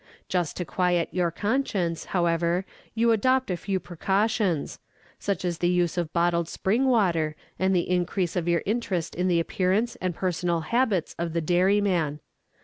[0.27, 2.65] Just to quiet your conscience, however,
[2.95, 4.79] you adopt a few precautions
[5.19, 9.27] such as the use of bottled spring water, and the increase of your interest in
[9.27, 12.19] the appearance and personal habits of the dairyman.